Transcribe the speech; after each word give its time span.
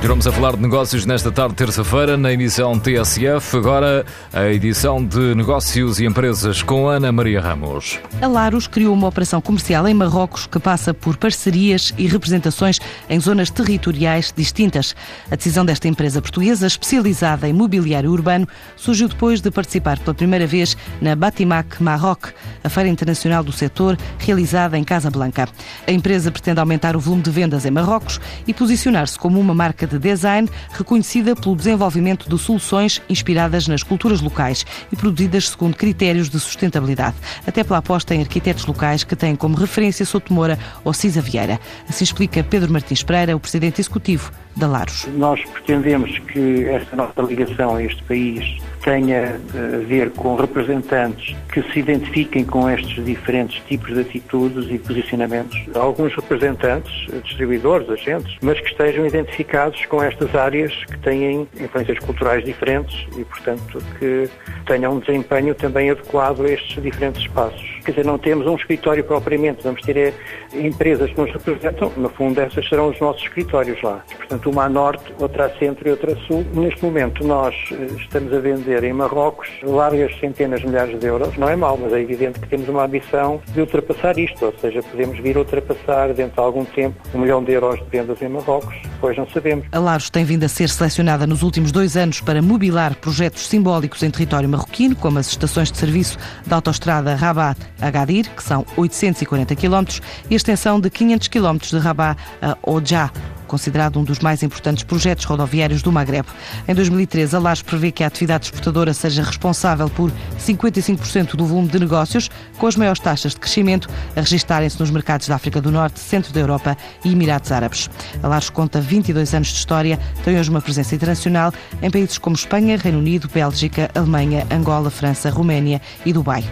Continuamos 0.00 0.26
a 0.26 0.32
falar 0.32 0.56
de 0.56 0.62
negócios 0.62 1.04
nesta 1.04 1.30
tarde, 1.30 1.56
terça-feira, 1.56 2.16
na 2.16 2.32
emissão 2.32 2.78
TSF. 2.78 3.58
Agora, 3.58 4.06
a 4.32 4.46
edição 4.46 5.04
de 5.04 5.34
Negócios 5.34 6.00
e 6.00 6.06
Empresas 6.06 6.62
com 6.62 6.88
Ana 6.88 7.12
Maria 7.12 7.38
Ramos. 7.38 8.00
A 8.22 8.26
Laros 8.26 8.66
criou 8.66 8.94
uma 8.94 9.08
operação 9.08 9.42
comercial 9.42 9.86
em 9.86 9.92
Marrocos 9.92 10.46
que 10.46 10.58
passa 10.58 10.94
por 10.94 11.18
parcerias 11.18 11.92
e 11.98 12.06
representações 12.06 12.78
em 13.10 13.20
zonas 13.20 13.50
territoriais 13.50 14.32
distintas. 14.34 14.96
A 15.30 15.36
decisão 15.36 15.66
desta 15.66 15.86
empresa 15.86 16.22
portuguesa, 16.22 16.66
especializada 16.66 17.46
em 17.46 17.52
mobiliário 17.52 18.10
urbano, 18.10 18.48
surgiu 18.76 19.06
depois 19.06 19.42
de 19.42 19.50
participar 19.50 19.98
pela 19.98 20.14
primeira 20.14 20.46
vez 20.46 20.78
na 20.98 21.14
Batimac 21.14 21.82
Maroc, 21.82 22.28
a 22.64 22.70
feira 22.70 22.88
internacional 22.88 23.44
do 23.44 23.52
setor, 23.52 23.98
realizada 24.18 24.78
em 24.78 24.82
Casablanca. 24.82 25.46
A 25.86 25.92
empresa 25.92 26.30
pretende 26.30 26.58
aumentar 26.58 26.96
o 26.96 27.00
volume 27.00 27.22
de 27.22 27.30
vendas 27.30 27.66
em 27.66 27.70
Marrocos 27.70 28.18
e 28.46 28.54
posicionar-se 28.54 29.18
como 29.18 29.38
uma 29.38 29.54
marca 29.54 29.89
de 29.90 29.98
design 29.98 30.48
reconhecida 30.72 31.34
pelo 31.34 31.56
desenvolvimento 31.56 32.28
de 32.28 32.38
soluções 32.38 33.02
inspiradas 33.08 33.68
nas 33.68 33.82
culturas 33.82 34.20
locais 34.20 34.64
e 34.92 34.96
produzidas 34.96 35.50
segundo 35.50 35.76
critérios 35.76 36.30
de 36.30 36.38
sustentabilidade, 36.38 37.16
até 37.46 37.62
pela 37.64 37.78
aposta 37.78 38.14
em 38.14 38.20
arquitetos 38.20 38.64
locais 38.66 39.04
que 39.04 39.16
têm 39.16 39.36
como 39.36 39.56
referência 39.56 40.06
Sotomora 40.06 40.58
ou 40.84 40.92
Cisa 40.92 41.20
Vieira. 41.20 41.58
Assim 41.88 42.04
explica 42.04 42.42
Pedro 42.42 42.72
Martins 42.72 43.02
Pereira, 43.02 43.36
o 43.36 43.40
presidente 43.40 43.80
executivo 43.80 44.32
da 44.56 44.66
Laros. 44.66 45.06
Nós 45.14 45.40
pretendemos 45.50 46.18
que 46.32 46.64
esta 46.64 46.96
nossa 46.96 47.22
ligação 47.22 47.76
a 47.76 47.82
este 47.82 48.02
país 48.04 48.60
tenha 48.82 49.40
a 49.54 49.86
ver 49.86 50.10
com 50.10 50.34
representantes 50.36 51.36
que 51.52 51.62
se 51.72 51.80
identifiquem 51.80 52.44
com 52.44 52.68
estes 52.68 53.04
diferentes 53.04 53.62
tipos 53.66 53.94
de 53.94 54.00
atitudes 54.00 54.70
e 54.70 54.78
posicionamentos. 54.78 55.58
Alguns 55.74 56.14
representantes, 56.14 56.92
distribuidores, 57.22 57.88
agentes, 57.88 58.36
mas 58.42 58.60
que 58.60 58.68
estejam 58.68 59.06
identificados 59.06 59.84
com 59.86 60.02
estas 60.02 60.34
áreas 60.34 60.72
que 60.84 60.98
têm 60.98 61.48
influências 61.60 61.98
culturais 61.98 62.44
diferentes 62.44 63.06
e, 63.16 63.24
portanto, 63.24 63.82
que 63.98 64.28
tenham 64.66 64.94
um 64.94 64.98
desempenho 64.98 65.54
também 65.54 65.90
adequado 65.90 66.42
a 66.42 66.50
estes 66.50 66.82
diferentes 66.82 67.22
espaços. 67.22 67.80
Quer 67.84 67.92
dizer, 67.92 68.04
não 68.04 68.18
temos 68.18 68.46
um 68.46 68.54
escritório 68.54 69.02
propriamente, 69.02 69.62
vamos 69.62 69.80
ter 69.82 69.96
eh, 69.96 70.14
empresas 70.54 71.10
que 71.10 71.20
nos 71.20 71.32
representam, 71.32 71.92
no 71.96 72.08
fundo 72.10 72.40
essas 72.40 72.68
serão 72.68 72.88
os 72.88 73.00
nossos 73.00 73.22
escritórios 73.22 73.80
lá. 73.82 74.04
Portanto, 74.16 74.50
uma 74.50 74.64
a 74.64 74.68
norte, 74.68 75.12
outra 75.18 75.46
a 75.46 75.50
centro 75.58 75.88
e 75.88 75.90
outra 75.90 76.12
a 76.12 76.16
sul. 76.26 76.44
Neste 76.54 76.84
momento 76.84 77.26
nós 77.26 77.54
eh, 77.72 77.86
estamos 77.98 78.32
a 78.32 78.38
vender 78.38 78.69
em 78.78 78.92
Marrocos 78.92 79.48
várias 79.62 80.18
centenas 80.18 80.60
de 80.60 80.66
milhares 80.66 80.98
de 80.98 81.06
euros. 81.06 81.36
Não 81.36 81.48
é 81.48 81.56
mau, 81.56 81.76
mas 81.76 81.92
é 81.92 82.00
evidente 82.00 82.38
que 82.38 82.48
temos 82.48 82.68
uma 82.68 82.84
ambição 82.84 83.40
de 83.52 83.60
ultrapassar 83.60 84.18
isto, 84.18 84.44
ou 84.44 84.54
seja, 84.60 84.82
podemos 84.82 85.18
vir 85.18 85.36
a 85.36 85.40
ultrapassar 85.40 86.12
dentro 86.14 86.34
de 86.34 86.40
algum 86.40 86.64
tempo 86.64 86.96
um 87.14 87.18
milhão 87.18 87.42
de 87.42 87.52
euros 87.52 87.80
de 87.80 87.86
vendas 87.90 88.20
em 88.22 88.28
Marrocos, 88.28 88.74
depois 88.82 89.16
não 89.16 89.28
sabemos. 89.28 89.66
A 89.72 89.78
Laros 89.78 90.10
tem 90.10 90.24
vindo 90.24 90.44
a 90.44 90.48
ser 90.48 90.68
selecionada 90.68 91.26
nos 91.26 91.42
últimos 91.42 91.72
dois 91.72 91.96
anos 91.96 92.20
para 92.20 92.40
mobilar 92.40 92.94
projetos 92.96 93.46
simbólicos 93.46 94.02
em 94.02 94.10
território 94.10 94.48
marroquino, 94.48 94.94
como 94.96 95.18
as 95.18 95.28
estações 95.28 95.70
de 95.70 95.78
serviço 95.78 96.18
da 96.46 96.56
autoestrada 96.56 97.14
Rabat-Agadir, 97.14 98.30
que 98.34 98.42
são 98.42 98.64
840 98.76 99.54
km, 99.56 100.00
e 100.28 100.34
a 100.34 100.36
extensão 100.36 100.80
de 100.80 100.90
500 100.90 101.28
km 101.28 101.56
de 101.58 101.78
Rabat 101.78 102.20
a 102.40 102.56
Ojah, 102.62 103.10
considerado 103.50 103.98
um 103.98 104.04
dos 104.04 104.20
mais 104.20 104.44
importantes 104.44 104.84
projetos 104.84 105.24
rodoviários 105.24 105.82
do 105.82 105.90
Magreb. 105.90 106.24
Em 106.68 106.74
2013, 106.74 107.34
a 107.34 107.38
LAS 107.40 107.62
prevê 107.62 107.90
que 107.90 108.04
a 108.04 108.06
atividade 108.06 108.44
exportadora 108.44 108.94
seja 108.94 109.24
responsável 109.24 109.90
por 109.90 110.12
55% 110.38 111.34
do 111.34 111.44
volume 111.44 111.66
de 111.66 111.80
negócios, 111.80 112.30
com 112.58 112.68
as 112.68 112.76
maiores 112.76 113.00
taxas 113.00 113.32
de 113.32 113.40
crescimento 113.40 113.88
a 114.14 114.20
registarem-se 114.20 114.78
nos 114.78 114.90
mercados 114.90 115.26
da 115.26 115.34
África 115.34 115.60
do 115.60 115.72
Norte, 115.72 115.98
centro 115.98 116.32
da 116.32 116.38
Europa 116.38 116.76
e 117.04 117.10
Emirados 117.10 117.50
Árabes. 117.50 117.90
A 118.22 118.28
LAS 118.28 118.48
conta 118.50 118.80
22 118.80 119.34
anos 119.34 119.48
de 119.48 119.54
história, 119.54 119.98
tem 120.24 120.38
hoje 120.38 120.48
uma 120.48 120.60
presença 120.60 120.94
internacional 120.94 121.52
em 121.82 121.90
países 121.90 122.18
como 122.18 122.36
Espanha, 122.36 122.76
Reino 122.76 122.98
Unido, 122.98 123.28
Bélgica, 123.34 123.90
Alemanha, 123.96 124.46
Angola, 124.48 124.90
França, 124.90 125.28
Roménia 125.28 125.82
e 126.06 126.12
Dubai. 126.12 126.44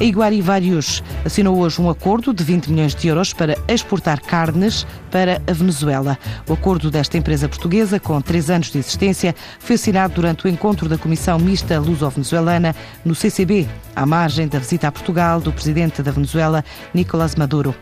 A 0.00 0.04
Iguari 0.04 0.40
Varios 0.40 1.04
assinou 1.26 1.58
hoje 1.58 1.78
um 1.78 1.90
acordo 1.90 2.32
de 2.32 2.42
20 2.42 2.70
milhões 2.70 2.94
de 2.94 3.06
euros 3.06 3.34
para 3.34 3.54
exportar 3.68 4.18
carnes 4.22 4.86
para 5.10 5.42
a 5.46 5.52
Venezuela. 5.52 6.18
O 6.48 6.52
acordo 6.52 6.90
desta 6.90 7.16
empresa 7.16 7.48
portuguesa, 7.48 8.00
com 8.00 8.20
três 8.20 8.50
anos 8.50 8.70
de 8.70 8.78
existência, 8.78 9.34
foi 9.58 9.76
assinado 9.76 10.14
durante 10.14 10.46
o 10.46 10.48
encontro 10.48 10.88
da 10.88 10.98
Comissão 10.98 11.38
Mista 11.38 11.78
Luso-Venezuelana 11.78 12.74
no 13.04 13.14
CCB, 13.14 13.68
à 13.94 14.04
margem 14.04 14.48
da 14.48 14.58
visita 14.58 14.88
a 14.88 14.92
Portugal 14.92 15.40
do 15.40 15.52
presidente 15.52 16.02
da 16.02 16.10
Venezuela, 16.10 16.64
Nicolás 16.94 17.34
Maduro. 17.34 17.74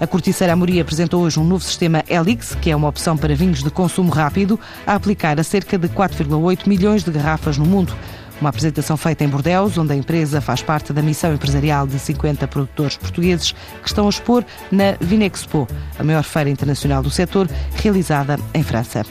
A 0.00 0.06
Corticeira 0.06 0.52
Amorim 0.52 0.80
apresentou 0.80 1.22
hoje 1.22 1.40
um 1.40 1.44
novo 1.44 1.64
sistema 1.64 2.04
Helix, 2.08 2.54
que 2.60 2.70
é 2.70 2.76
uma 2.76 2.88
opção 2.88 3.16
para 3.16 3.34
vinhos 3.34 3.62
de 3.62 3.70
consumo 3.70 4.10
rápido, 4.10 4.58
a 4.86 4.94
aplicar 4.94 5.38
a 5.38 5.44
cerca 5.44 5.78
de 5.78 5.88
4,8 5.88 6.66
milhões 6.66 7.02
de 7.02 7.10
garrafas 7.10 7.58
no 7.58 7.64
mundo. 7.64 7.94
Uma 8.42 8.48
apresentação 8.48 8.96
feita 8.96 9.22
em 9.22 9.28
Bordeaux, 9.28 9.78
onde 9.78 9.92
a 9.92 9.96
empresa 9.96 10.40
faz 10.40 10.60
parte 10.60 10.92
da 10.92 11.00
missão 11.00 11.32
empresarial 11.32 11.86
de 11.86 11.96
50 11.96 12.48
produtores 12.48 12.96
portugueses 12.96 13.52
que 13.52 13.86
estão 13.86 14.06
a 14.06 14.10
expor 14.10 14.44
na 14.72 14.96
Vinexpo, 15.00 15.68
a 15.96 16.02
maior 16.02 16.24
feira 16.24 16.50
internacional 16.50 17.04
do 17.04 17.08
setor, 17.08 17.48
realizada 17.76 18.36
em 18.52 18.64
França. 18.64 19.04